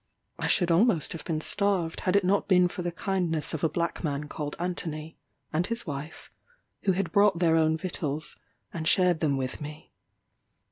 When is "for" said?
2.67-2.81